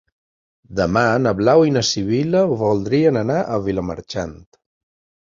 Demà 0.77 1.01
na 1.25 1.33
Blau 1.41 1.65
i 1.67 1.73
na 1.75 1.83
Sibil·la 1.89 2.41
voldrien 2.61 3.19
anar 3.21 3.35
a 3.43 3.61
Vilamarxant. 3.67 4.33